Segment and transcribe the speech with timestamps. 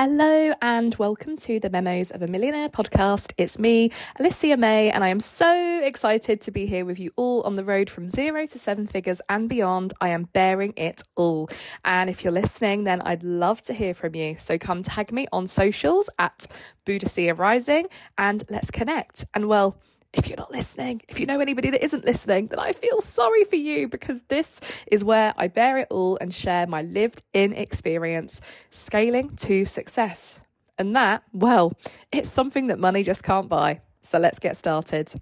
[0.00, 3.32] Hello and welcome to the Memos of a Millionaire podcast.
[3.36, 3.90] It's me,
[4.20, 7.64] Alicia May, and I am so excited to be here with you all on the
[7.64, 9.92] road from zero to seven figures and beyond.
[10.00, 11.50] I am bearing it all.
[11.84, 14.36] And if you're listening, then I'd love to hear from you.
[14.38, 16.46] So come tag me on socials at
[16.86, 19.24] Boudicia Rising and let's connect.
[19.34, 19.80] And well,
[20.18, 23.44] if you're not listening, if you know anybody that isn't listening, then I feel sorry
[23.44, 24.60] for you because this
[24.90, 30.40] is where I bear it all and share my lived in experience scaling to success.
[30.76, 31.72] And that, well,
[32.12, 33.80] it's something that money just can't buy.
[34.00, 35.12] So let's get started.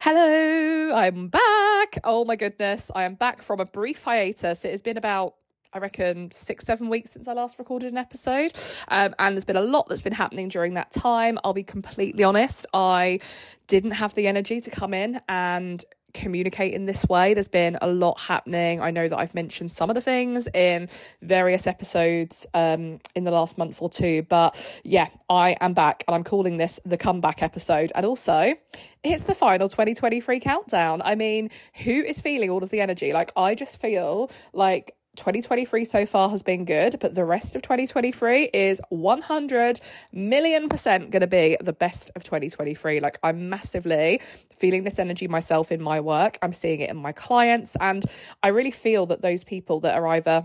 [0.00, 1.98] Hello, I'm back.
[2.04, 4.64] Oh my goodness, I am back from a brief hiatus.
[4.64, 5.34] It has been about
[5.74, 8.52] I reckon six, seven weeks since I last recorded an episode.
[8.86, 11.36] Um, and there's been a lot that's been happening during that time.
[11.42, 12.64] I'll be completely honest.
[12.72, 13.18] I
[13.66, 17.34] didn't have the energy to come in and communicate in this way.
[17.34, 18.80] There's been a lot happening.
[18.80, 20.88] I know that I've mentioned some of the things in
[21.22, 26.14] various episodes um, in the last month or two, but yeah, I am back and
[26.14, 27.90] I'm calling this the comeback episode.
[27.96, 28.54] And also,
[29.02, 31.02] it's the final 2023 countdown.
[31.04, 31.50] I mean,
[31.82, 33.12] who is feeling all of the energy?
[33.12, 37.62] Like, I just feel like 2023 so far has been good, but the rest of
[37.62, 39.80] 2023 is 100
[40.12, 43.00] million percent going to be the best of 2023.
[43.00, 44.20] Like, I'm massively
[44.54, 46.38] feeling this energy myself in my work.
[46.42, 47.76] I'm seeing it in my clients.
[47.80, 48.04] And
[48.42, 50.44] I really feel that those people that are either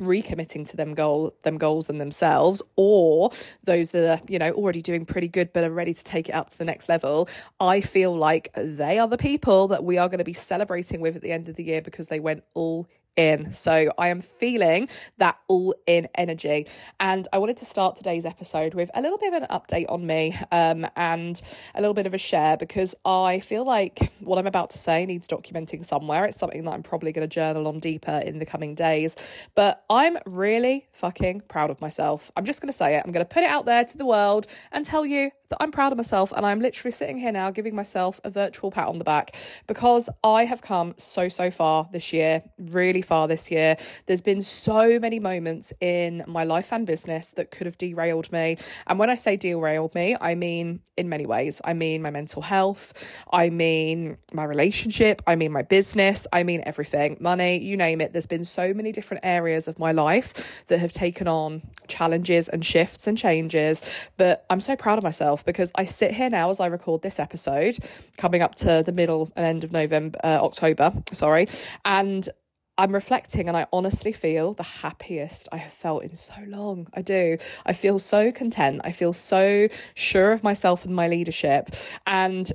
[0.00, 3.30] recommitting to them goal them goals and themselves or
[3.64, 6.32] those that are you know already doing pretty good but are ready to take it
[6.32, 10.08] up to the next level i feel like they are the people that we are
[10.08, 12.86] going to be celebrating with at the end of the year because they went all
[13.16, 13.50] in.
[13.50, 16.66] So I am feeling that all in energy.
[17.00, 20.06] And I wanted to start today's episode with a little bit of an update on
[20.06, 21.40] me um, and
[21.74, 25.04] a little bit of a share because I feel like what I'm about to say
[25.06, 26.24] needs documenting somewhere.
[26.24, 29.16] It's something that I'm probably going to journal on deeper in the coming days.
[29.54, 32.30] But I'm really fucking proud of myself.
[32.36, 33.02] I'm just going to say it.
[33.04, 35.70] I'm going to put it out there to the world and tell you that I'm
[35.70, 36.32] proud of myself.
[36.36, 39.34] And I'm literally sitting here now giving myself a virtual pat on the back
[39.66, 43.76] because I have come so, so far this year, really far this year.
[44.06, 48.58] There's been so many moments in my life and business that could have derailed me.
[48.86, 51.60] And when I say derailed me, I mean in many ways.
[51.64, 52.92] I mean my mental health,
[53.32, 58.12] I mean my relationship, I mean my business, I mean everything, money, you name it.
[58.12, 62.64] There's been so many different areas of my life that have taken on challenges and
[62.64, 63.82] shifts and changes.
[64.16, 67.18] But I'm so proud of myself because I sit here now as I record this
[67.18, 67.76] episode,
[68.16, 71.48] coming up to the middle and end of November, uh, October, sorry,
[71.84, 72.28] and
[72.76, 76.86] I'm reflecting and I honestly feel the happiest I have felt in so long.
[76.94, 77.36] I do.
[77.66, 78.82] I feel so content.
[78.84, 81.70] I feel so sure of myself and my leadership.
[82.06, 82.52] And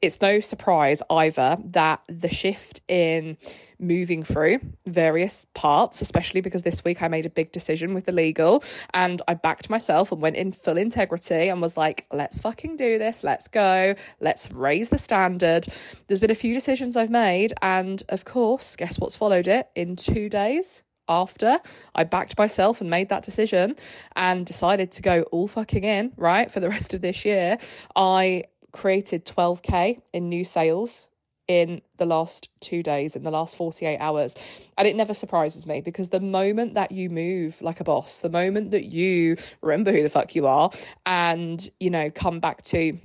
[0.00, 3.36] it's no surprise either that the shift in
[3.80, 8.12] moving through various parts, especially because this week I made a big decision with the
[8.12, 8.62] legal
[8.94, 12.98] and I backed myself and went in full integrity and was like, let's fucking do
[12.98, 15.66] this, let's go, let's raise the standard.
[16.06, 19.96] There's been a few decisions I've made, and of course, guess what's followed it in
[19.96, 20.82] two days?
[21.10, 21.58] after
[21.94, 23.76] I backed myself and made that decision
[24.14, 27.56] and decided to go all fucking in, right, for the rest of this year,
[27.96, 31.08] I created 12k in new sales
[31.48, 34.36] in the last two days, in the last 48 hours.
[34.76, 38.28] And it never surprises me because the moment that you move like a boss, the
[38.28, 40.70] moment that you remember who the fuck you are
[41.06, 42.98] and, you know, come back to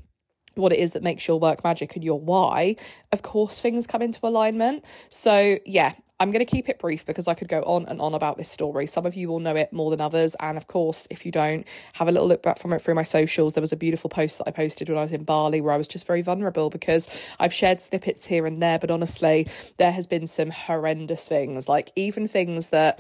[0.56, 2.76] what it is that makes your work magic and your why,
[3.12, 4.86] of course, things come into alignment.
[5.10, 8.14] So, yeah, I'm going to keep it brief because I could go on and on
[8.14, 8.88] about this story.
[8.88, 10.36] Some of you will know it more than others.
[10.40, 13.04] And of course, if you don't, have a little look back from it through my
[13.04, 13.56] socials.
[13.56, 15.78] There was a beautiful post that I posted when I was in Bali where I
[15.78, 17.10] was just very vulnerable because
[17.40, 18.80] I've shared snippets here and there.
[18.80, 19.48] But honestly,
[19.78, 23.00] there has been some horrendous things, like even things that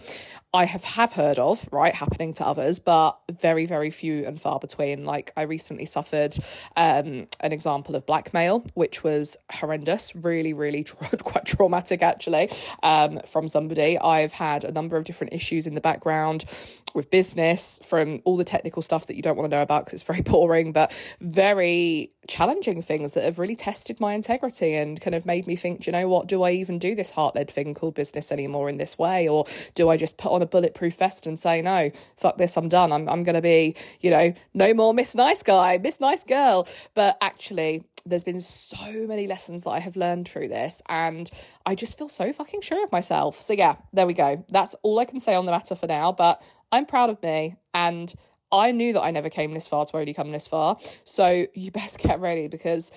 [0.55, 4.59] I have have heard of, right, happening to others, but very, very few and far
[4.59, 5.03] between.
[5.03, 6.35] Like I recently suffered
[6.77, 12.51] um, an example of blackmail, which was horrendous, really, really tra- quite traumatic actually,
[12.83, 13.97] um, from somebody.
[13.97, 16.45] I've had a number of different issues in the background
[16.93, 19.93] with business, from all the technical stuff that you don't want to know about because
[19.93, 25.15] it's very boring, but very challenging things that have really tested my integrity and kind
[25.15, 27.73] of made me think, you know what, do I even do this heart led thing
[27.73, 29.27] called business anymore in this way?
[29.27, 32.69] Or do I just put on a bulletproof vest and say, no, fuck this, I'm
[32.69, 32.91] done.
[32.91, 36.67] I'm, I'm going to be, you know, no more Miss Nice Guy, Miss Nice Girl.
[36.93, 41.29] But actually, there's been so many lessons that I have learned through this, and
[41.65, 43.39] I just feel so fucking sure of myself.
[43.39, 44.43] So, yeah, there we go.
[44.49, 46.41] That's all I can say on the matter for now, but
[46.71, 48.13] I'm proud of me and
[48.53, 50.77] I knew that I never came this far to only come this far.
[51.03, 52.91] So you best get ready because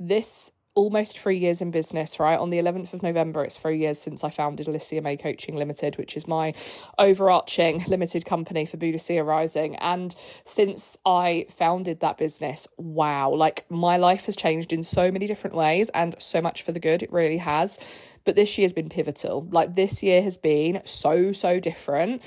[0.00, 2.38] this almost three years in business, right?
[2.38, 5.98] On the 11th of November, it's three years since I founded Alicia May Coaching Limited,
[5.98, 6.54] which is my
[6.98, 9.76] overarching limited company for Boudicia Rising.
[9.76, 10.14] And
[10.44, 15.56] since I founded that business, wow, like my life has changed in so many different
[15.56, 17.02] ways and so much for the good.
[17.02, 17.78] It really has.
[18.24, 19.46] But this year's been pivotal.
[19.50, 22.22] Like this year has been so, so different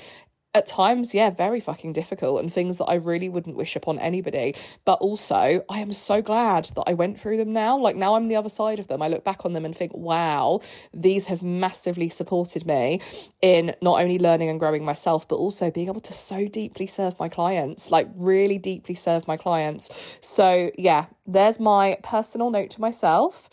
[0.56, 4.54] at times, yeah, very fucking difficult and things that I really wouldn't wish upon anybody.
[4.84, 7.76] But also, I am so glad that I went through them now.
[7.76, 9.02] Like, now I'm the other side of them.
[9.02, 10.60] I look back on them and think, wow,
[10.94, 13.00] these have massively supported me
[13.42, 17.18] in not only learning and growing myself, but also being able to so deeply serve
[17.20, 20.16] my clients, like, really deeply serve my clients.
[20.20, 23.50] So, yeah, there's my personal note to myself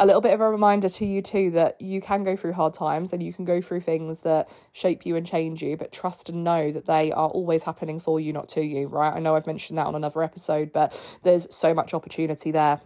[0.00, 2.72] a little bit of a reminder to you too that you can go through hard
[2.72, 6.30] times and you can go through things that shape you and change you, but trust
[6.30, 9.14] and know that they are always happening for you, not to you, right?
[9.14, 12.80] I know I've mentioned that on another episode, but there's so much opportunity there.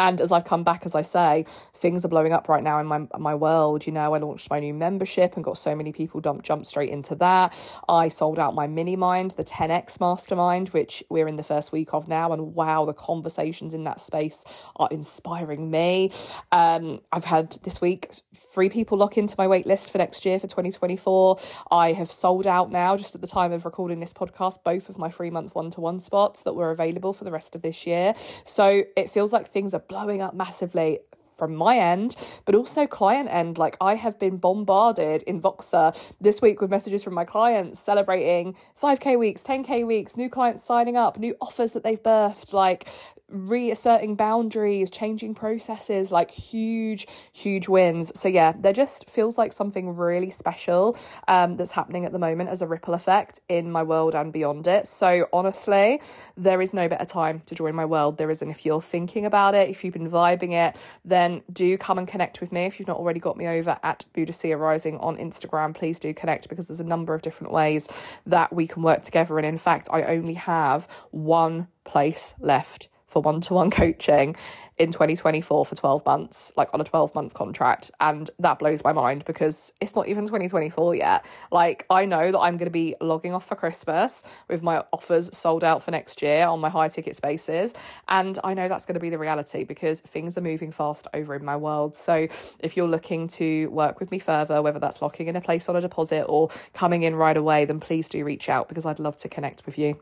[0.00, 1.44] And as I've come back, as I say,
[1.74, 3.86] things are blowing up right now in my my world.
[3.86, 6.88] You know, I launched my new membership and got so many people dump jump straight
[6.88, 7.54] into that.
[7.86, 11.92] I sold out my mini mind, the 10x mastermind, which we're in the first week
[11.92, 12.32] of now.
[12.32, 14.44] And wow, the conversations in that space
[14.76, 16.12] are inspiring me.
[16.50, 20.40] Um, I've had this week three people lock into my wait list for next year
[20.40, 21.38] for 2024.
[21.70, 24.96] I have sold out now, just at the time of recording this podcast, both of
[24.96, 27.86] my three month one to one spots that were available for the rest of this
[27.86, 28.14] year.
[28.44, 31.00] So it feels like things are blowing up massively
[31.34, 32.14] from my end,
[32.44, 33.58] but also client end.
[33.58, 38.54] Like I have been bombarded in Voxer this week with messages from my clients celebrating
[38.80, 42.86] 5k weeks, 10k weeks, new clients signing up, new offers that they've birthed, like
[43.30, 48.12] reasserting boundaries, changing processes, like huge, huge wins.
[48.18, 50.96] So yeah, there just feels like something really special
[51.28, 54.66] um, that's happening at the moment as a ripple effect in my world and beyond
[54.66, 54.86] it.
[54.86, 56.00] So honestly,
[56.36, 58.18] there is no better time to join my world.
[58.18, 58.50] There isn't.
[58.50, 62.40] If you're thinking about it, if you've been vibing it, then do come and connect
[62.40, 62.64] with me.
[62.64, 66.48] If you've not already got me over at Boudicia Rising on Instagram, please do connect
[66.48, 67.88] because there's a number of different ways
[68.26, 69.38] that we can work together.
[69.38, 74.36] And in fact, I only have one place left for one to one coaching
[74.80, 77.90] in 2024 for 12 months, like on a 12 month contract.
[78.00, 81.26] And that blows my mind because it's not even 2024 yet.
[81.52, 85.28] Like, I know that I'm going to be logging off for Christmas with my offers
[85.36, 87.74] sold out for next year on my high ticket spaces.
[88.08, 91.34] And I know that's going to be the reality because things are moving fast over
[91.34, 91.94] in my world.
[91.94, 92.26] So,
[92.60, 95.76] if you're looking to work with me further, whether that's locking in a place on
[95.76, 99.16] a deposit or coming in right away, then please do reach out because I'd love
[99.18, 100.00] to connect with you.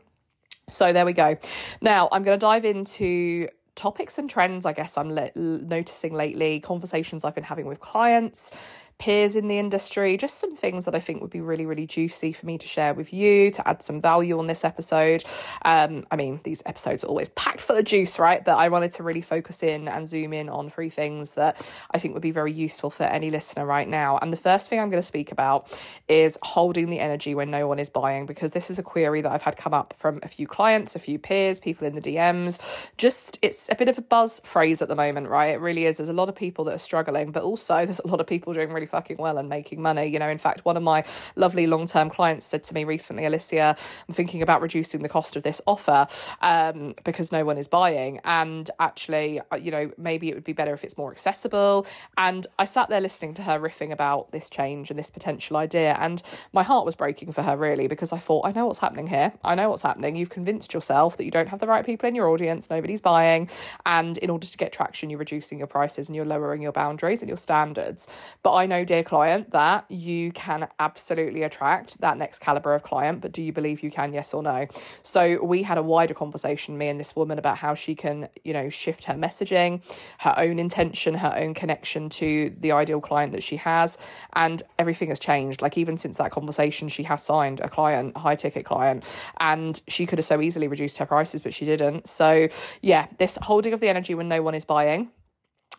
[0.69, 1.37] So there we go.
[1.81, 6.59] Now I'm going to dive into topics and trends, I guess I'm le- noticing lately,
[6.59, 8.51] conversations I've been having with clients,
[8.99, 12.33] peers in the industry, just some things that I think would be really, really juicy
[12.33, 15.23] for me to share with you to add some value on this episode.
[15.63, 18.43] Um, I mean, these episodes are always packed full of juice, right?
[18.43, 21.97] But I wanted to really focus in and zoom in on three things that I
[21.97, 24.17] think would be very useful for any listener right now.
[24.21, 25.71] And the first thing I'm going to speak about
[26.09, 29.31] is holding the energy when no one is buying, because this is a query that
[29.31, 32.59] I've had come up from a few clients, a few peers, people in the DMs.
[32.97, 35.47] Just, it's a bit of a buzz phrase at the moment, right?
[35.47, 35.97] It really is.
[35.97, 38.51] There's a lot of people that are struggling, but also there's a lot of people
[38.51, 40.07] doing really fucking well and making money.
[40.07, 41.03] You know, in fact, one of my
[41.35, 43.75] lovely long term clients said to me recently, Alicia,
[44.07, 46.07] I'm thinking about reducing the cost of this offer
[46.41, 48.19] um, because no one is buying.
[48.25, 51.85] And actually, uh, you know, maybe it would be better if it's more accessible.
[52.17, 55.95] And I sat there listening to her riffing about this change and this potential idea.
[55.99, 56.21] And
[56.53, 59.33] my heart was breaking for her, really, because I thought, I know what's happening here.
[59.43, 60.15] I know what's happening.
[60.15, 63.49] You've convinced yourself that you don't have the right people in your audience, nobody's buying.
[63.85, 67.21] And in order to get traction, you're reducing your prices and you're lowering your boundaries
[67.21, 68.07] and your standards.
[68.43, 72.83] But I know know, dear client, that you can absolutely attract that next caliber of
[72.83, 74.13] client, but do you believe you can?
[74.13, 74.67] Yes or no?
[75.01, 78.53] So we had a wider conversation, me and this woman, about how she can, you
[78.53, 79.81] know, shift her messaging,
[80.19, 83.97] her own intention, her own connection to the ideal client that she has.
[84.33, 85.61] And everything has changed.
[85.61, 89.03] Like, even since that conversation, she has signed a client, a high ticket client,
[89.39, 92.07] and she could have so easily reduced her prices, but she didn't.
[92.07, 92.47] So,
[92.81, 95.09] yeah, this holding of the energy when no one is buying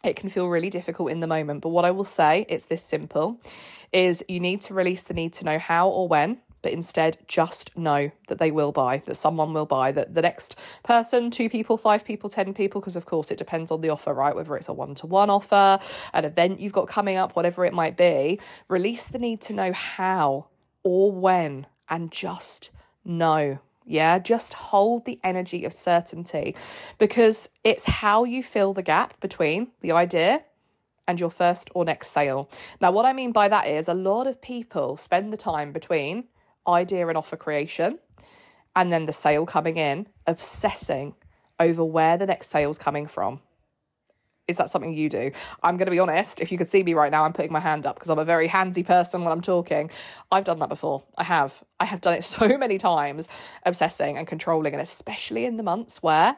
[0.05, 1.63] it can feel really difficult in the moment.
[1.63, 3.41] But what I will say, it's this simple,
[3.93, 7.77] is you need to release the need to know how or when, but instead just
[7.77, 11.77] know that they will buy, that someone will buy, that the next person, two people,
[11.77, 14.35] five people, 10 people, because of course it depends on the offer, right?
[14.35, 15.79] Whether it's a one to one offer,
[16.13, 19.73] an event you've got coming up, whatever it might be, release the need to know
[19.73, 20.47] how
[20.83, 22.71] or when and just
[23.05, 26.55] know yeah, just hold the energy of certainty
[26.99, 30.45] because it's how you fill the gap between the idea
[31.09, 32.49] and your first or next sale.
[32.81, 36.25] Now, what I mean by that is a lot of people spend the time between
[36.69, 37.99] idea and offer creation
[38.77, 41.15] and then the sale coming in, obsessing
[41.59, 43.41] over where the next sale's coming from
[44.51, 45.31] Is that something you do?
[45.63, 46.41] I'm going to be honest.
[46.41, 48.25] If you could see me right now, I'm putting my hand up because I'm a
[48.25, 49.91] very handsy person when I'm talking.
[50.31, 51.05] I've done that before.
[51.17, 51.63] I have.
[51.79, 53.29] I have done it so many times,
[53.65, 56.37] obsessing and controlling, and especially in the months where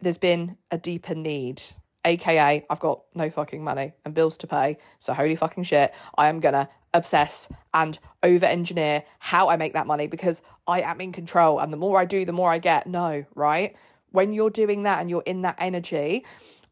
[0.00, 1.62] there's been a deeper need.
[2.06, 4.76] AKA, I've got no fucking money and bills to pay.
[4.98, 9.86] So, holy fucking shit, I am gonna obsess and over engineer how I make that
[9.86, 11.58] money because I am in control.
[11.58, 12.86] And the more I do, the more I get.
[12.86, 13.74] No, right?
[14.10, 16.24] When you're doing that and you're in that energy,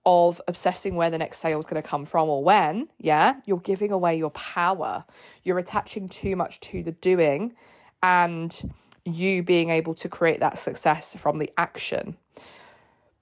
[0.05, 3.59] of obsessing where the next sale is going to come from or when, yeah, you're
[3.59, 5.05] giving away your power.
[5.45, 7.55] You're attaching too much to the doing
[8.03, 8.73] and
[9.05, 12.17] you being able to create that success from the action.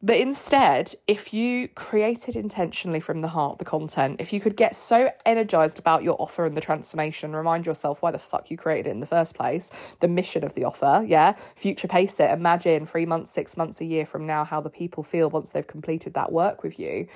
[0.02, 4.74] But instead, if you created intentionally from the heart the content, if you could get
[4.74, 8.86] so energized about your offer and the transformation, remind yourself why the fuck you created
[8.86, 12.86] it in the first place, the mission of the offer, yeah, future pace it, imagine
[12.86, 16.14] three months, six months, a year from now how the people feel once they've completed
[16.14, 17.06] that work with you.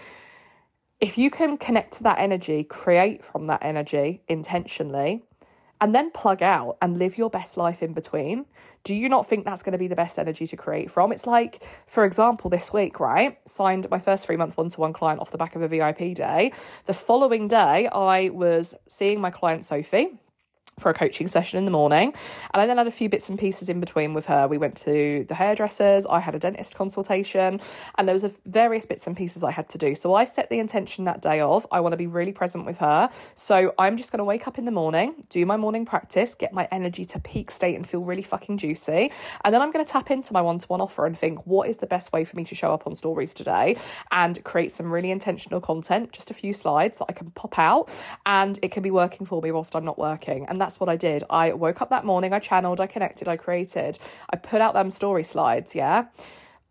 [1.01, 5.23] If you can connect to that energy, create from that energy intentionally,
[5.85, 8.47] and then plug out and live your best life in between,
[8.85, 11.13] do you not think that's going to be the best energy to create from?
[11.13, 13.39] It's like, for example, this week, right?
[13.47, 16.15] Signed my first three month one to one client off the back of a VIP
[16.15, 16.55] day.
[16.87, 20.17] The following day, I was seeing my client Sophie
[20.79, 22.15] for a coaching session in the morning.
[22.53, 24.49] And I then had a few bits and pieces in between with her.
[24.49, 27.61] We went to the hairdressers, I had a dentist consultation,
[27.97, 29.95] and there was a various bits and pieces I had to do.
[29.95, 32.79] So I set the intention that day of I want to be really present with
[32.79, 33.11] her.
[33.35, 36.53] So I'm just going to wake up in the morning, do my morning practice, get
[36.53, 39.13] my energy to peak state and feel really fucking juicy.
[39.45, 41.87] And then I'm going to tap into my one-to-one offer and think what is the
[41.87, 43.77] best way for me to show up on stories today
[44.11, 47.91] and create some really intentional content, just a few slides that I can pop out
[48.27, 50.47] and it can be working for me whilst I'm not working.
[50.47, 51.23] And that's what I did.
[51.29, 53.99] I woke up that morning, I channeled, I connected, I created,
[54.31, 56.07] I put out them story slides, yeah.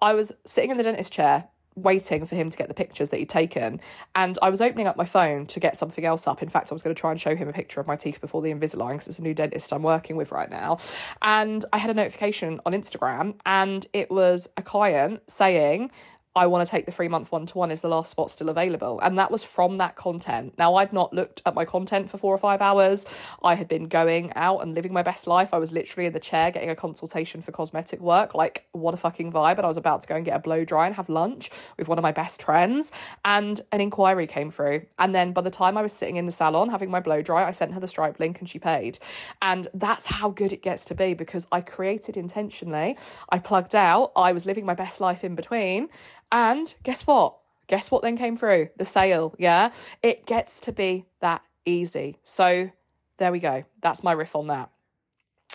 [0.02, 3.18] I was sitting in the dentist chair waiting for him to get the pictures that
[3.18, 3.80] he'd taken.
[4.16, 6.42] And I was opening up my phone to get something else up.
[6.42, 8.20] In fact, I was going to try and show him a picture of my teeth
[8.20, 10.78] before the Invisalign because it's a new dentist I'm working with right now.
[11.22, 15.92] And I had a notification on Instagram and it was a client saying,
[16.36, 17.70] I want to take the three month one to one.
[17.70, 19.00] Is the last spot still available?
[19.02, 20.56] And that was from that content.
[20.58, 23.06] Now, I'd not looked at my content for four or five hours.
[23.44, 25.54] I had been going out and living my best life.
[25.54, 28.34] I was literally in the chair getting a consultation for cosmetic work.
[28.34, 29.58] Like, what a fucking vibe.
[29.58, 31.88] And I was about to go and get a blow dry and have lunch with
[31.88, 32.92] one of my best friends.
[33.24, 34.88] And an inquiry came through.
[34.98, 37.48] And then by the time I was sitting in the salon having my blow dry,
[37.48, 38.98] I sent her the Stripe link and she paid.
[39.44, 42.98] And that's how good it gets to be because I created intentionally.
[43.30, 44.14] I plugged out.
[44.16, 45.90] I was living my best life in between
[46.34, 47.38] and guess what?
[47.68, 48.70] Guess what then came through?
[48.76, 49.72] The sale, yeah?
[50.02, 52.18] It gets to be that easy.
[52.24, 52.72] So
[53.18, 53.64] there we go.
[53.82, 54.70] That's my riff on that.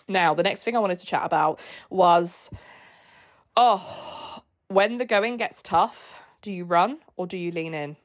[0.07, 2.49] Now, the next thing I wanted to chat about was
[3.57, 7.97] oh, when the going gets tough, do you run or do you lean in?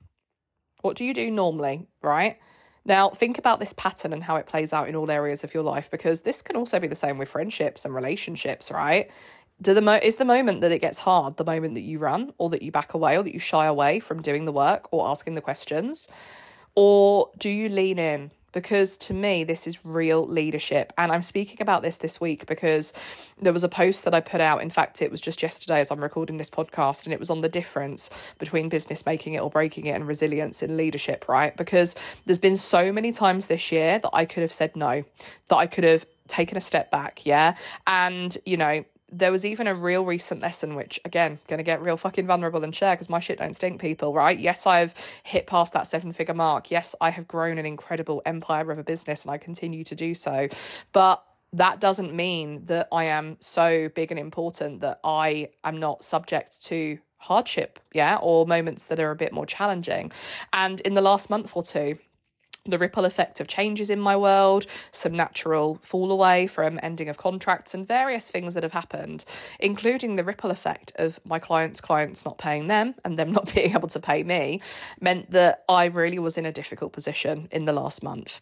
[0.81, 2.39] What do you do normally, right?
[2.85, 5.63] Now, think about this pattern and how it plays out in all areas of your
[5.63, 9.09] life because this can also be the same with friendships and relationships, right?
[9.61, 12.33] Do the mo- is the moment that it gets hard the moment that you run
[12.37, 15.07] or that you back away or that you shy away from doing the work or
[15.07, 16.09] asking the questions?
[16.75, 18.31] Or do you lean in?
[18.51, 20.93] Because to me this is real leadership.
[20.97, 22.93] And i'm speaking about this this week because
[23.41, 24.61] there was a post that i put out.
[24.61, 27.41] In fact it was just yesterday as i'm recording this podcast and it was on
[27.41, 31.55] the difference between business making it or breaking it and resilience in leadership right?
[31.57, 31.95] Because
[32.25, 35.03] there's been so many times this year that i could have said no
[35.49, 37.55] that i could have taken a step back yeah?
[37.87, 41.97] And you know there was even a real recent lesson, which again, gonna get real
[41.97, 44.37] fucking vulnerable and share because my shit don't stink, people, right?
[44.37, 44.93] Yes, I've
[45.23, 46.71] hit past that seven figure mark.
[46.71, 50.13] Yes, I have grown an incredible empire of a business and I continue to do
[50.13, 50.47] so.
[50.91, 56.03] But that doesn't mean that I am so big and important that I am not
[56.03, 60.11] subject to hardship, yeah, or moments that are a bit more challenging.
[60.51, 61.99] And in the last month or two,
[62.65, 67.17] the ripple effect of changes in my world, some natural fall away from ending of
[67.17, 69.25] contracts, and various things that have happened,
[69.59, 73.75] including the ripple effect of my clients' clients not paying them and them not being
[73.75, 74.61] able to pay me,
[75.01, 78.39] meant that I really was in a difficult position in the last month.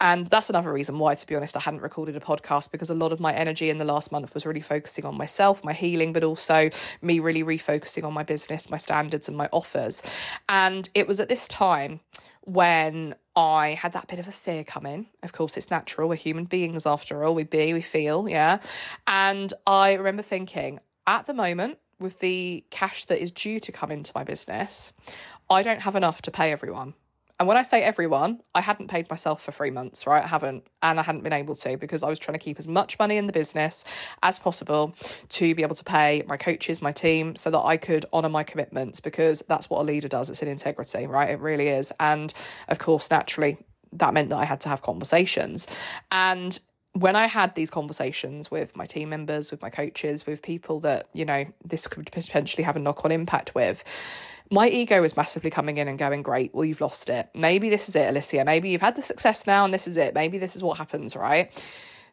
[0.00, 2.94] And that's another reason why, to be honest, I hadn't recorded a podcast because a
[2.94, 6.12] lot of my energy in the last month was really focusing on myself, my healing,
[6.12, 6.70] but also
[7.02, 10.02] me really refocusing on my business, my standards, and my offers.
[10.48, 11.98] And it was at this time
[12.42, 15.06] when I had that bit of a fear come in.
[15.22, 16.08] Of course, it's natural.
[16.08, 17.34] We're human beings after all.
[17.34, 18.60] We be, we feel, yeah.
[19.06, 23.90] And I remember thinking, at the moment, with the cash that is due to come
[23.90, 24.92] into my business,
[25.50, 26.94] I don't have enough to pay everyone.
[27.44, 30.24] And when I say everyone, I hadn't paid myself for three months, right?
[30.24, 32.66] I haven't, and I hadn't been able to because I was trying to keep as
[32.66, 33.84] much money in the business
[34.22, 34.94] as possible
[35.28, 38.44] to be able to pay my coaches, my team, so that I could honour my
[38.44, 40.30] commitments because that's what a leader does.
[40.30, 41.28] It's an integrity, right?
[41.28, 41.92] It really is.
[42.00, 42.32] And
[42.68, 43.58] of course, naturally,
[43.92, 45.68] that meant that I had to have conversations.
[46.10, 46.58] And
[46.94, 51.08] when I had these conversations with my team members, with my coaches, with people that,
[51.12, 53.84] you know, this could potentially have a knock on impact with,
[54.54, 57.28] my ego was massively coming in and going, Great, well, you've lost it.
[57.34, 58.44] Maybe this is it, Alicia.
[58.44, 60.14] Maybe you've had the success now and this is it.
[60.14, 61.50] Maybe this is what happens, right?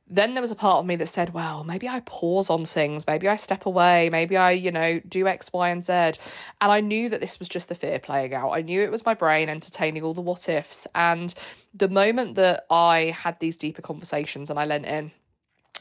[0.08, 3.08] Then there was a part of me that said, well, maybe I pause on things,
[3.08, 5.94] maybe I step away, maybe I, you know, do X, Y, and Z.
[5.94, 6.18] And
[6.60, 8.52] I knew that this was just the fear playing out.
[8.52, 10.86] I knew it was my brain entertaining all the what ifs.
[10.96, 11.34] And
[11.74, 15.12] the moment that I had these deeper conversations and I lent in,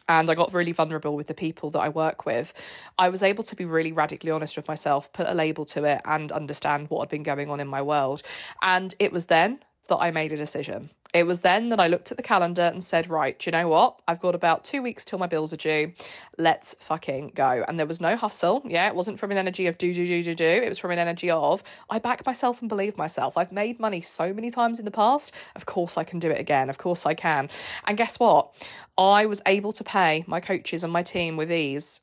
[0.09, 2.52] and I got really vulnerable with the people that I work with,
[2.99, 6.00] I was able to be really radically honest with myself, put a label to it,
[6.04, 8.23] and understand what had been going on in my world.
[8.62, 10.90] And it was then that I made a decision.
[11.12, 14.00] It was then that I looked at the calendar and said, right, you know what?
[14.07, 15.93] I've got about two weeks till my bills are due.
[16.38, 17.64] Let's fucking go.
[17.67, 18.62] And there was no hustle.
[18.64, 20.45] Yeah, it wasn't from an energy of do, do, do, do, do.
[20.45, 23.37] It was from an energy of I back myself and believe myself.
[23.37, 25.35] I've made money so many times in the past.
[25.57, 26.71] Of course I can do it again.
[26.71, 27.49] Of course I can.
[27.87, 28.55] And guess what?
[28.97, 32.02] I was able to pay my coaches and my team with ease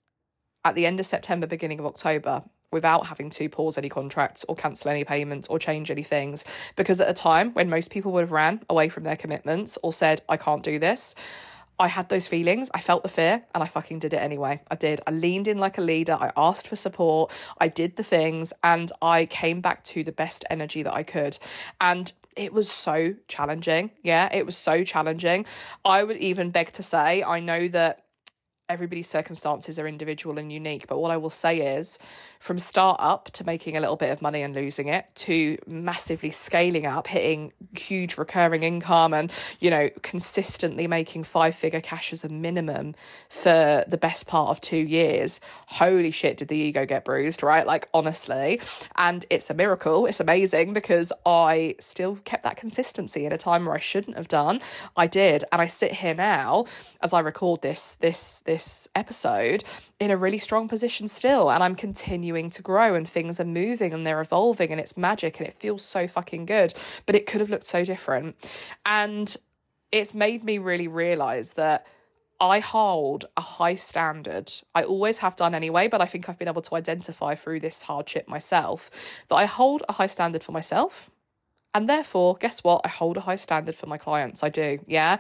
[0.66, 4.56] at the end of September, beginning of October without having to pause any contracts or
[4.56, 6.46] cancel any payments or change any things.
[6.76, 9.94] Because at a time when most people would have ran away from their commitments or
[9.94, 11.16] said, I can't do this,
[11.80, 12.72] I had those feelings.
[12.74, 14.62] I felt the fear and I fucking did it anyway.
[14.70, 15.00] I did.
[15.06, 16.18] I leaned in like a leader.
[16.20, 17.40] I asked for support.
[17.60, 21.38] I did the things and I came back to the best energy that I could.
[21.80, 23.92] And it was so challenging.
[24.04, 25.46] Yeah, it was so challenging.
[25.86, 28.04] I would even beg to say, I know that
[28.70, 30.88] everybody's circumstances are individual and unique.
[30.88, 32.00] But what I will say is,
[32.40, 36.32] from start up to making a little bit of money and losing it, to massively
[36.32, 42.24] scaling up, hitting huge recurring income, and you know, consistently making five figure cash as
[42.24, 42.94] a minimum
[43.30, 45.40] for the best part of two years.
[45.68, 47.66] Holy shit, did the ego get bruised, right?
[47.66, 48.60] Like, honestly.
[48.96, 50.06] And it's a miracle.
[50.06, 54.28] It's amazing because I still kept that consistency in a time where I shouldn't have
[54.28, 54.62] done.
[54.96, 55.44] I did.
[55.52, 56.66] And I sit here now
[57.02, 59.64] as I record this, this, this this episode
[60.00, 63.94] in a really strong position still and I'm continuing to grow and things are moving
[63.94, 66.74] and they're evolving and it's magic and it feels so fucking good.
[67.06, 68.36] But it could have looked so different.
[68.84, 69.36] And
[69.92, 71.86] it's made me really realize that
[72.40, 74.52] I hold a high standard.
[74.74, 77.84] I always have done anyway, but I think I've been able to identify through this
[77.84, 78.90] hardship myself
[79.28, 81.12] that I hold a high standard for myself
[81.74, 82.82] and therefore, guess what?
[82.84, 84.44] I hold a high standard for my clients.
[84.44, 84.80] I do.
[84.88, 85.20] Yeah.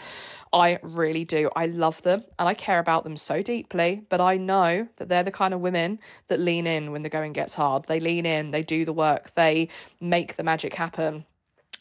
[0.51, 1.49] I really do.
[1.55, 4.05] I love them and I care about them so deeply.
[4.09, 7.33] But I know that they're the kind of women that lean in when the going
[7.33, 7.85] gets hard.
[7.85, 9.69] They lean in, they do the work, they
[10.01, 11.25] make the magic happen.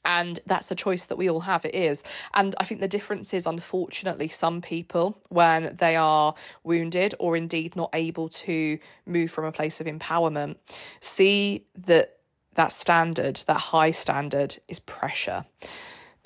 [0.05, 1.64] And that's a choice that we all have.
[1.64, 2.05] It is.
[2.35, 7.74] And I think the difference is, unfortunately, some people, when they are wounded or indeed
[7.74, 10.57] not able to move from a place of empowerment,
[11.00, 12.15] see that
[12.56, 15.44] that standard, that high standard, is pressure.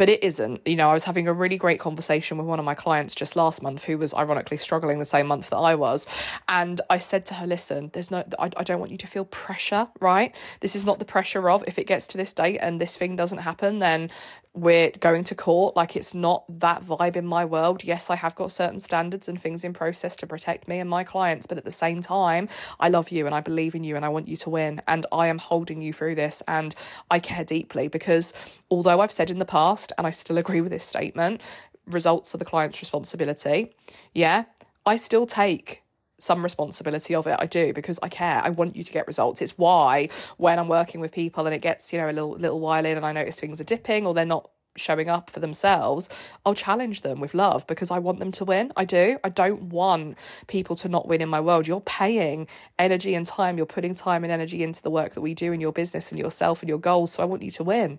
[0.00, 0.66] But it isn't.
[0.66, 3.36] You know, I was having a really great conversation with one of my clients just
[3.36, 6.06] last month who was ironically struggling the same month that I was.
[6.48, 9.26] And I said to her, listen, there's no, I, I don't want you to feel
[9.26, 10.34] pressure, right?
[10.60, 13.14] This is not the pressure of if it gets to this date and this thing
[13.14, 14.08] doesn't happen, then
[14.54, 15.76] we're going to court.
[15.76, 17.84] Like it's not that vibe in my world.
[17.84, 21.04] Yes, I have got certain standards and things in process to protect me and my
[21.04, 22.48] clients, but at the same time,
[22.80, 24.80] I love you and I believe in you and I want you to win.
[24.88, 26.74] And I am holding you through this and
[27.10, 28.32] I care deeply because
[28.70, 31.42] although I've said in the past, and I still agree with this statement,
[31.86, 33.74] results are the client's responsibility.
[34.14, 34.44] Yeah,
[34.86, 35.82] I still take
[36.18, 37.36] some responsibility of it.
[37.38, 38.42] I do because I care.
[38.44, 39.40] I want you to get results.
[39.40, 42.60] It's why when I'm working with people and it gets, you know, a little little
[42.60, 46.08] while in and I notice things are dipping or they're not showing up for themselves,
[46.44, 48.72] I'll challenge them with love because I want them to win.
[48.76, 49.18] I do.
[49.24, 51.66] I don't want people to not win in my world.
[51.66, 52.46] You're paying
[52.78, 53.56] energy and time.
[53.56, 56.18] You're putting time and energy into the work that we do in your business and
[56.18, 57.12] yourself and your goals.
[57.12, 57.98] So I want you to win.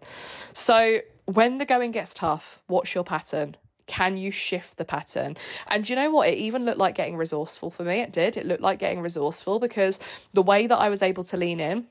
[0.54, 3.56] So when the going gets tough, what's your pattern?
[3.88, 5.36] Can you shift the pattern?
[5.68, 6.30] And you know what?
[6.30, 8.00] It even looked like getting resourceful for me.
[8.00, 8.38] It did.
[8.38, 10.00] It looked like getting resourceful because
[10.34, 11.88] the way that I was able to lean in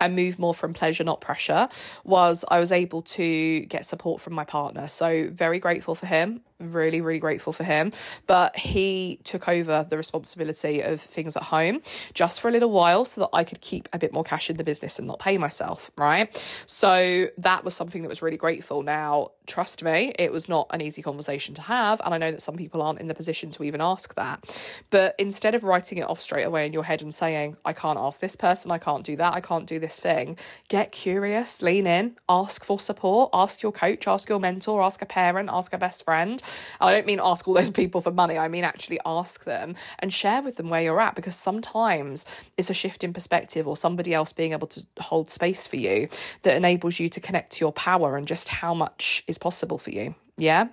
[0.00, 1.68] and move more from pleasure, not pressure,
[2.04, 4.88] was I was able to get support from my partner.
[4.88, 7.92] So, very grateful for him really, really grateful for him.
[8.26, 11.82] But he took over the responsibility of things at home
[12.14, 14.56] just for a little while so that I could keep a bit more cash in
[14.56, 16.36] the business and not pay myself, right?
[16.66, 18.82] So that was something that was really grateful.
[18.82, 22.00] Now, trust me, it was not an easy conversation to have.
[22.04, 24.54] And I know that some people aren't in the position to even ask that.
[24.90, 27.98] But instead of writing it off straight away in your head and saying, I can't
[27.98, 31.86] ask this person, I can't do that, I can't do this thing, get curious, lean
[31.86, 35.78] in, ask for support, ask your coach, ask your mentor, ask a parent, ask a
[35.78, 36.42] best friend.
[36.80, 40.12] I don't mean ask all those people for money, I mean actually ask them and
[40.12, 44.14] share with them where you're at because sometimes it's a shift in perspective or somebody
[44.14, 46.08] else being able to hold space for you
[46.42, 49.90] that enables you to connect to your power and just how much is possible for
[49.90, 50.14] you.
[50.36, 50.68] Yeah.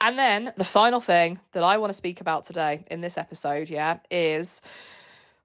[0.00, 3.68] And then the final thing that I want to speak about today in this episode,
[3.68, 4.62] yeah, is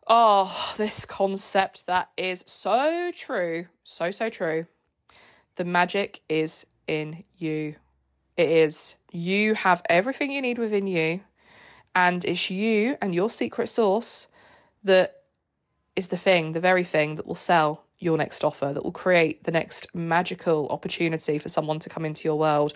[0.08, 4.65] oh, this concept that is so true, so, so true.
[5.56, 7.75] The magic is in you.
[8.38, 8.96] It is.
[9.12, 11.22] You have everything you need within you,
[11.96, 14.28] and it's you and your secret sauce
[14.84, 15.24] that
[15.96, 19.43] is the thing, the very thing that will sell your next offer, that will create
[19.43, 22.74] the next magical opportunity for someone to come into your world.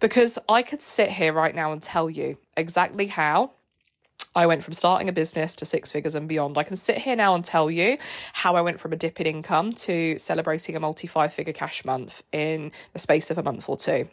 [0.00, 3.52] Because I could sit here right now and tell you exactly how
[4.34, 6.58] I went from starting a business to six figures and beyond.
[6.58, 7.96] I can sit here now and tell you
[8.34, 11.84] how I went from a dip in income to celebrating a multi five figure cash
[11.84, 14.08] month in the space of a month or two.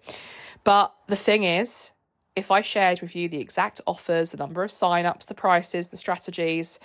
[0.63, 1.91] But the thing is,
[2.35, 5.97] if I shared with you the exact offers, the number of sign-ups, the prices, the
[5.97, 6.79] strategies,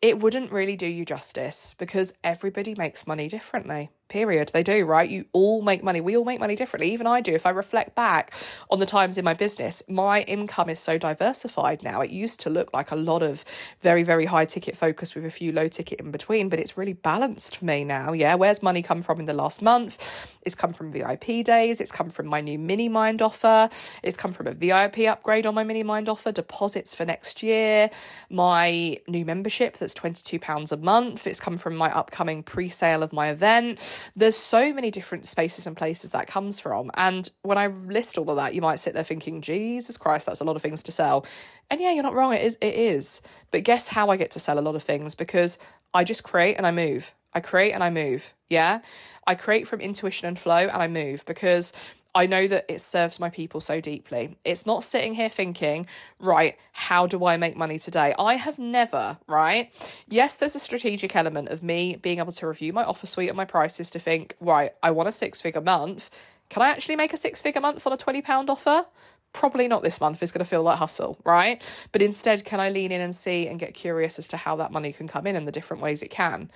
[0.00, 4.50] it wouldn't really do you justice because everybody makes money differently period.
[4.52, 5.08] They do, right?
[5.08, 6.00] You all make money.
[6.00, 6.92] We all make money differently.
[6.92, 7.34] Even I do.
[7.34, 8.34] If I reflect back
[8.70, 12.00] on the times in my business, my income is so diversified now.
[12.00, 13.44] It used to look like a lot of
[13.80, 16.94] very, very high ticket focus with a few low ticket in between, but it's really
[16.94, 18.12] balanced for me now.
[18.12, 18.34] Yeah.
[18.34, 20.36] Where's money come from in the last month?
[20.48, 21.80] It's come from VIP days.
[21.80, 23.68] It's come from my new mini mind offer.
[24.02, 27.90] It's come from a VIP upgrade on my mini mind offer, deposits for next year,
[28.30, 31.26] my new membership that's £22 a month.
[31.26, 33.68] It's come from my upcoming pre sale of my event
[34.16, 36.90] there's so many different spaces and places that comes from.
[36.94, 40.40] And when I list all of that, you might sit there thinking, Jesus Christ, that's
[40.40, 41.26] a lot of things to sell.
[41.70, 42.32] And yeah, you're not wrong.
[42.32, 42.58] It is.
[42.60, 43.22] It is.
[43.50, 45.14] But guess how I get to sell a lot of things?
[45.14, 45.58] Because
[45.94, 47.14] I just create and I move.
[47.32, 48.34] I create and I move.
[48.48, 48.80] Yeah.
[49.26, 51.72] I create from intuition and flow and I move because
[52.14, 54.36] I know that it serves my people so deeply.
[54.44, 55.86] It's not sitting here thinking,
[56.18, 58.14] right, how do I make money today?
[58.18, 59.70] I have never, right?
[60.08, 63.36] Yes, there's a strategic element of me being able to review my offer suite and
[63.36, 66.10] my prices to think, right, I want a six figure month.
[66.48, 68.86] Can I actually make a six figure month on a £20 offer?
[69.34, 71.62] Probably not this month, it's going to feel like hustle, right?
[71.92, 74.72] But instead, can I lean in and see and get curious as to how that
[74.72, 76.50] money can come in and the different ways it can?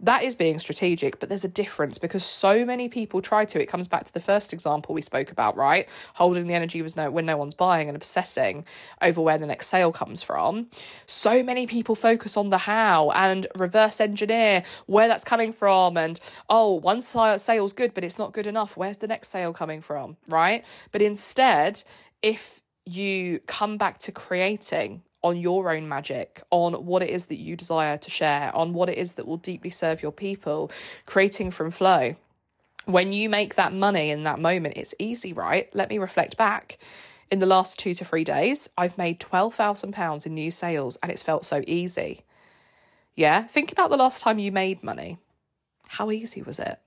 [0.00, 3.60] That is being strategic, but there's a difference because so many people try to.
[3.60, 5.88] It comes back to the first example we spoke about, right?
[6.14, 8.66] Holding the energy was no when no one's buying and obsessing
[9.00, 10.68] over where the next sale comes from.
[11.06, 16.20] So many people focus on the how and reverse engineer where that's coming from and
[16.50, 18.76] oh, one sale's good, but it's not good enough.
[18.76, 20.66] Where's the next sale coming from, right?
[20.92, 21.82] But instead,
[22.22, 27.38] if you come back to creating on your own magic, on what it is that
[27.38, 30.70] you desire to share, on what it is that will deeply serve your people,
[31.04, 32.14] creating from flow.
[32.84, 35.68] When you make that money in that moment, it's easy, right?
[35.74, 36.78] Let me reflect back.
[37.32, 41.24] In the last two to three days, I've made £12,000 in new sales and it's
[41.24, 42.22] felt so easy.
[43.16, 45.18] Yeah, think about the last time you made money.
[45.88, 46.78] How easy was it?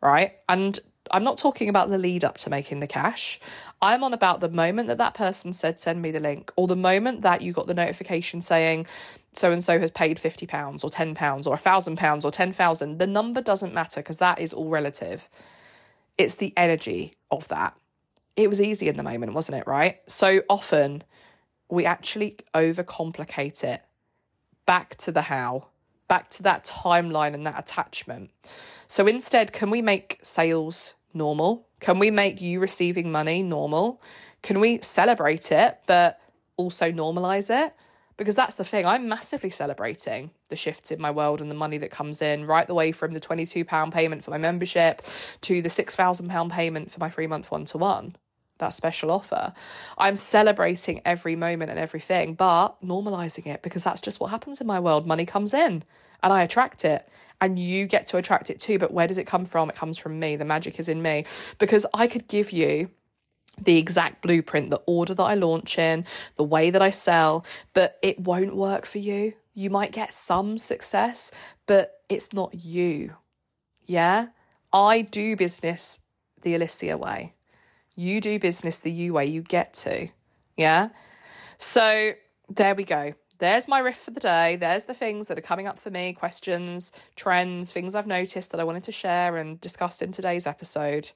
[0.00, 0.34] Right?
[0.48, 0.78] And
[1.10, 3.40] I'm not talking about the lead up to making the cash.
[3.82, 6.76] I'm on about the moment that that person said, send me the link, or the
[6.76, 8.86] moment that you got the notification saying,
[9.32, 12.98] so and so has paid £50 or £10 or £1,000 or 10,000.
[12.98, 15.28] The number doesn't matter because that is all relative.
[16.18, 17.74] It's the energy of that.
[18.36, 19.66] It was easy in the moment, wasn't it?
[19.66, 20.00] Right.
[20.06, 21.02] So often
[21.68, 23.82] we actually overcomplicate it
[24.66, 25.68] back to the how,
[26.08, 28.30] back to that timeline and that attachment.
[28.88, 31.66] So instead, can we make sales normal?
[31.80, 34.02] Can we make you receiving money normal?
[34.42, 36.20] Can we celebrate it, but
[36.56, 37.74] also normalize it?
[38.16, 41.78] Because that's the thing, I'm massively celebrating the shifts in my world and the money
[41.78, 45.02] that comes in, right the way from the £22 payment for my membership
[45.40, 48.16] to the £6,000 payment for my three month one to one
[48.58, 49.52] that special offer.
[49.98, 54.66] I'm celebrating every moment and everything, but normalizing it because that's just what happens in
[54.66, 55.06] my world.
[55.06, 55.82] Money comes in
[56.22, 57.08] and I attract it
[57.40, 58.78] and you get to attract it too.
[58.78, 59.70] But where does it come from?
[59.70, 60.36] It comes from me.
[60.36, 61.24] The magic is in me
[61.58, 62.90] because I could give you
[63.62, 66.04] the exact blueprint, the order that I launch in,
[66.36, 69.34] the way that I sell, but it won't work for you.
[69.54, 71.30] You might get some success,
[71.66, 73.16] but it's not you.
[73.86, 74.28] Yeah?
[74.72, 76.00] I do business
[76.42, 77.34] the Alicia way.
[77.96, 80.08] You do business the you way you get to.
[80.56, 80.88] Yeah.
[81.58, 82.12] So
[82.48, 83.14] there we go.
[83.40, 84.56] There's my riff for the day.
[84.56, 88.60] There's the things that are coming up for me questions, trends, things I've noticed that
[88.60, 91.10] I wanted to share and discuss in today's episode.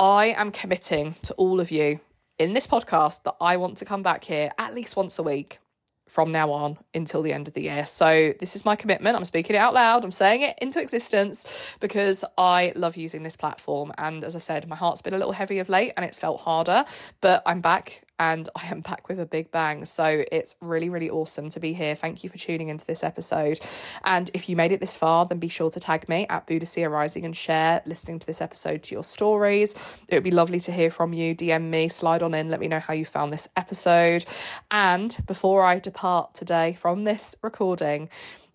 [0.00, 2.00] I am committing to all of you
[2.36, 5.60] in this podcast that I want to come back here at least once a week
[6.08, 7.86] from now on until the end of the year.
[7.86, 9.16] So, this is my commitment.
[9.16, 10.04] I'm speaking it out loud.
[10.04, 13.92] I'm saying it into existence because I love using this platform.
[13.98, 16.40] And as I said, my heart's been a little heavy of late and it's felt
[16.40, 16.84] harder,
[17.20, 19.84] but I'm back and I am back with a big bang.
[19.84, 21.94] So it's really, really awesome to be here.
[21.94, 23.60] Thank you for tuning into this episode.
[24.04, 26.90] And if you made it this far, then be sure to tag me at Boudicia
[26.90, 29.74] Rising and share listening to this episode to your stories.
[30.08, 31.34] It would be lovely to hear from you.
[31.34, 34.24] DM me, slide on in, let me know how you found this episode.
[34.70, 38.08] And before I depart today from this recording,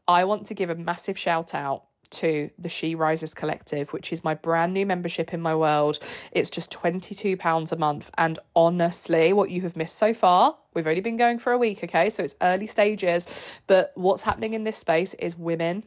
[0.08, 4.24] I want to give a massive shout out to the She Rises Collective, which is
[4.24, 6.00] my brand new membership in my world.
[6.32, 8.12] It's just £22 a month.
[8.17, 11.84] And honestly, what you have missed so far, we've only been going for a week,
[11.84, 12.10] okay?
[12.10, 13.28] So it's early stages.
[13.67, 15.84] But what's happening in this space is women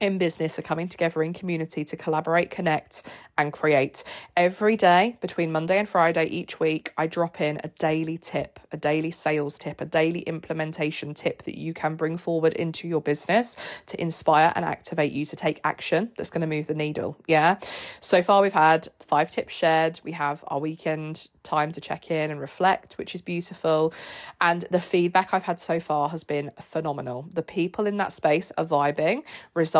[0.00, 3.02] in business are coming together in community to collaborate, connect,
[3.36, 4.04] and create.
[4.36, 8.76] Every day between Monday and Friday each week, I drop in a daily tip, a
[8.76, 13.56] daily sales tip, a daily implementation tip that you can bring forward into your business
[13.86, 17.16] to inspire and activate you to take action that's going to move the needle.
[17.26, 17.58] Yeah.
[18.00, 20.00] So far, we've had five tips shared.
[20.04, 23.92] We have our weekend time to check in and reflect, which is beautiful.
[24.40, 27.28] And the feedback I've had so far has been phenomenal.
[27.32, 29.22] The people in that space are vibing,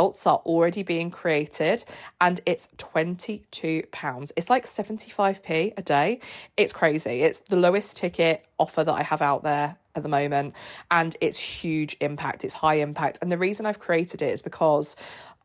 [0.08, 1.84] results are already being created,
[2.20, 4.32] and it's £22.
[4.36, 6.20] It's like 75p a day.
[6.56, 7.22] It's crazy.
[7.22, 10.54] It's the lowest ticket offer that I have out there at the moment
[10.90, 14.94] and it's huge impact it's high impact and the reason I've created it is because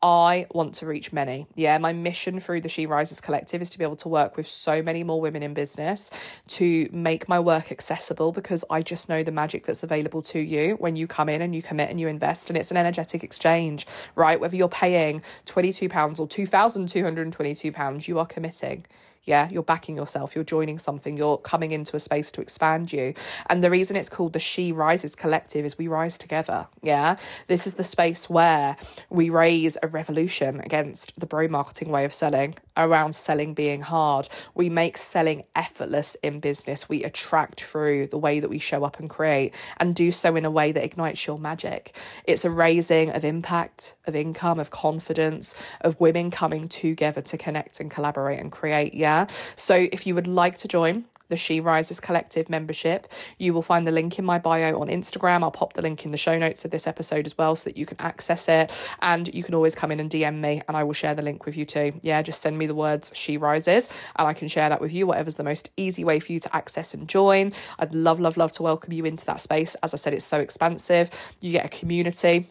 [0.03, 1.47] I want to reach many.
[1.55, 4.47] Yeah, my mission through the She Rises Collective is to be able to work with
[4.47, 6.11] so many more women in business
[6.49, 10.75] to make my work accessible because I just know the magic that's available to you
[10.75, 12.49] when you come in and you commit and you invest.
[12.49, 14.37] And it's an energetic exchange, right?
[14.37, 18.85] Whether you're paying £22 or £2,222, you are committing.
[19.25, 23.13] Yeah, you're backing yourself, you're joining something, you're coming into a space to expand you.
[23.49, 26.67] And the reason it's called the She Rises Collective is we rise together.
[26.81, 28.75] Yeah, this is the space where
[29.09, 34.27] we raise a revolution against the bro marketing way of selling, around selling being hard.
[34.53, 36.89] We make selling effortless in business.
[36.89, 40.45] We attract through the way that we show up and create and do so in
[40.45, 41.95] a way that ignites your magic.
[42.25, 47.79] It's a raising of impact, of income, of confidence, of women coming together to connect
[47.79, 48.93] and collaborate and create.
[48.93, 49.27] Yeah.
[49.55, 53.11] So if you would like to join, the She Rises Collective membership.
[53.39, 55.41] You will find the link in my bio on Instagram.
[55.41, 57.75] I'll pop the link in the show notes of this episode as well so that
[57.75, 58.87] you can access it.
[59.01, 61.47] And you can always come in and DM me and I will share the link
[61.47, 61.99] with you too.
[62.03, 65.07] Yeah, just send me the words She Rises and I can share that with you,
[65.07, 67.51] whatever's the most easy way for you to access and join.
[67.79, 69.73] I'd love, love, love to welcome you into that space.
[69.81, 71.09] As I said, it's so expansive.
[71.41, 72.47] You get a community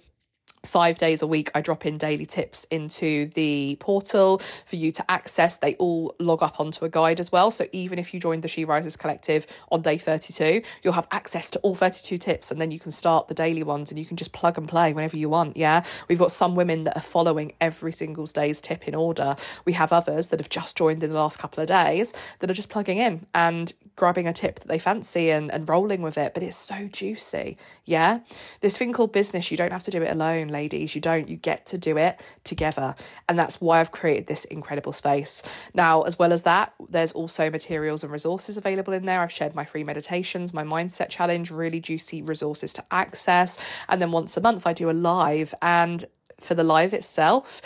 [0.64, 5.10] five days a week i drop in daily tips into the portal for you to
[5.10, 5.58] access.
[5.58, 7.50] They all log up onto a guide as well.
[7.50, 11.50] So even if you join the she rises collective on day 32 you'll have access
[11.50, 14.16] to all 32 tips and then you can start the daily ones and you can
[14.16, 15.84] just plug and play whenever you want yeah?
[16.08, 19.36] We've got some women that are following every single day's tip in order.
[19.64, 22.54] We have others that have just joined in the last couple of days that are
[22.54, 26.34] just plugging in and grabbing a tip that they fancy and, and rolling with it
[26.34, 28.20] but it's so juicy yeah?
[28.60, 30.94] This thing called business you don't have to do it alone ladies.
[30.94, 32.94] You don't, you get to do it together.
[33.28, 35.42] And that's why I've created this incredible space.
[35.74, 39.20] Now, as well as that, there's also materials and resources available in there.
[39.20, 43.58] I've shared my free meditations, my mindset challenge, really juicy resources to access.
[43.88, 45.54] And then once a month, I do a live.
[45.60, 46.04] And
[46.38, 47.62] for the live itself,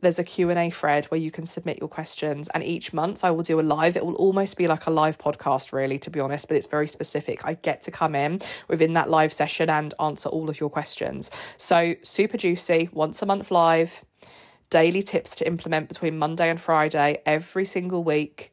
[0.00, 3.42] there's a q&a thread where you can submit your questions and each month i will
[3.42, 3.96] do a live.
[3.96, 6.88] It will almost be like a live podcast really to be honest but it's very
[6.88, 7.44] specific.
[7.44, 11.30] I get to come in within that live session and answer all of your questions.
[11.56, 14.04] So super juicy once a month live.
[14.70, 18.52] Daily tips to implement between monday and friday every single week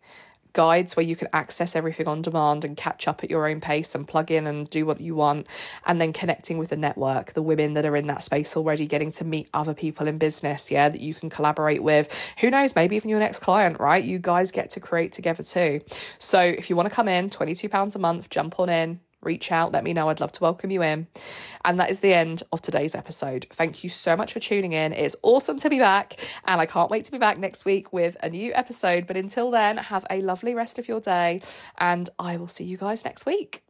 [0.58, 3.94] guides where you can access everything on demand and catch up at your own pace
[3.94, 5.46] and plug in and do what you want.
[5.86, 9.12] And then connecting with the network, the women that are in that space already, getting
[9.12, 12.12] to meet other people in business, yeah, that you can collaborate with.
[12.40, 14.04] Who knows, maybe even your next client, right?
[14.04, 15.82] You guys get to create together too.
[16.18, 19.72] So if you want to come in, £22 a month, jump on in, reach out,
[19.72, 20.10] let me know.
[20.10, 21.08] I'd love to welcome you in.
[21.66, 23.46] And that is the end of today's episode.
[23.52, 24.94] Thank you so much for tuning in.
[24.94, 28.18] It's awesome to be back, and I can't wait to be back next week with
[28.24, 29.08] a new episode.
[29.08, 31.42] But until then, have a lovely rest of your day,
[31.78, 33.67] and I will see you guys next week.